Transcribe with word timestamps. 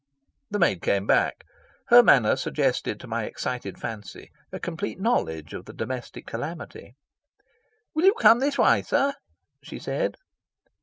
The 0.49 0.57
maid 0.57 0.81
came 0.81 1.05
back. 1.05 1.43
Her 1.89 2.01
manner 2.01 2.35
suggested 2.35 2.99
to 2.99 3.07
my 3.07 3.25
excited 3.25 3.77
fancy 3.79 4.31
a 4.51 4.59
complete 4.59 4.99
knowledge 4.99 5.53
of 5.53 5.65
the 5.65 5.73
domestic 5.73 6.25
calamity. 6.25 6.95
"Will 7.93 8.05
you 8.05 8.15
come 8.15 8.39
this 8.39 8.57
way, 8.57 8.81
sir?" 8.81 9.13
she 9.61 9.77
said. 9.77 10.15